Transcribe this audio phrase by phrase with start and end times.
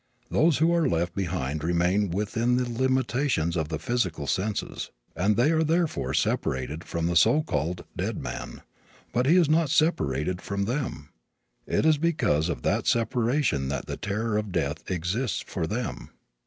[0.31, 5.51] Those who are left behind remain within the limitations of the physical senses, and they
[5.51, 8.63] are therefore separated from the so called dead man,
[9.13, 11.09] but he is not separated from them.
[11.67, 16.09] It is because of that separation that the terror of death exists for them.